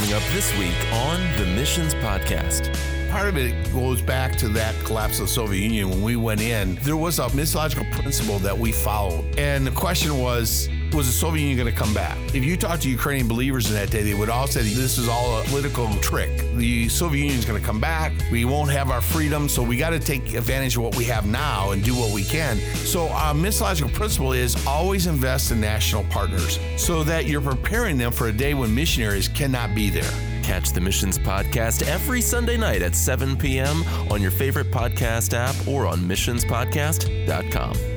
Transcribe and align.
coming 0.00 0.14
up 0.14 0.22
this 0.32 0.56
week 0.56 0.74
on 0.94 1.20
the 1.36 1.44
Missions 1.44 1.92
Podcast 1.96 2.74
part 3.10 3.28
of 3.28 3.36
it 3.36 3.72
goes 3.72 4.00
back 4.00 4.36
to 4.36 4.46
that 4.46 4.72
collapse 4.84 5.18
of 5.18 5.26
the 5.26 5.32
Soviet 5.32 5.60
Union. 5.60 5.90
When 5.90 6.02
we 6.02 6.14
went 6.14 6.40
in, 6.40 6.76
there 6.76 6.96
was 6.96 7.18
a 7.18 7.24
missiological 7.24 7.90
principle 7.90 8.38
that 8.38 8.56
we 8.56 8.70
followed. 8.70 9.36
And 9.36 9.66
the 9.66 9.72
question 9.72 10.16
was, 10.18 10.68
was 10.94 11.06
the 11.06 11.12
Soviet 11.12 11.42
Union 11.42 11.58
going 11.58 11.72
to 11.72 11.78
come 11.78 11.92
back? 11.94 12.16
If 12.34 12.44
you 12.44 12.56
talk 12.56 12.80
to 12.80 12.90
Ukrainian 12.90 13.28
believers 13.28 13.68
in 13.68 13.74
that 13.74 13.90
day, 13.90 14.02
they 14.02 14.14
would 14.14 14.28
all 14.28 14.46
say 14.46 14.62
this 14.62 14.98
is 14.98 15.08
all 15.08 15.40
a 15.40 15.44
political 15.44 15.88
trick. 15.96 16.30
The 16.56 16.88
Soviet 16.88 17.22
Union 17.22 17.38
is 17.38 17.44
going 17.44 17.60
to 17.60 17.66
come 17.66 17.80
back. 17.80 18.12
We 18.30 18.44
won't 18.44 18.70
have 18.70 18.90
our 18.90 19.00
freedom, 19.00 19.48
so 19.48 19.62
we 19.62 19.76
got 19.76 19.90
to 19.90 19.98
take 19.98 20.34
advantage 20.34 20.76
of 20.76 20.82
what 20.82 20.96
we 20.96 21.04
have 21.04 21.26
now 21.26 21.70
and 21.72 21.82
do 21.82 21.94
what 21.94 22.12
we 22.12 22.24
can. 22.24 22.58
So 22.58 23.08
our 23.08 23.34
missiological 23.34 23.92
principle 23.92 24.32
is 24.32 24.66
always 24.66 25.06
invest 25.06 25.50
in 25.50 25.60
national 25.60 26.04
partners 26.04 26.58
so 26.76 27.02
that 27.04 27.26
you're 27.26 27.40
preparing 27.40 27.98
them 27.98 28.12
for 28.12 28.28
a 28.28 28.32
day 28.32 28.54
when 28.54 28.74
missionaries 28.74 29.28
cannot 29.28 29.74
be 29.74 29.90
there. 29.90 30.12
Catch 30.42 30.72
the 30.72 30.80
Missions 30.80 31.18
Podcast 31.18 31.86
every 31.86 32.20
Sunday 32.20 32.56
night 32.56 32.82
at 32.82 32.94
7 32.94 33.36
p.m. 33.36 33.84
on 34.10 34.20
your 34.20 34.30
favorite 34.30 34.70
podcast 34.70 35.34
app 35.34 35.54
or 35.68 35.86
on 35.86 35.98
missionspodcast.com. 36.00 37.89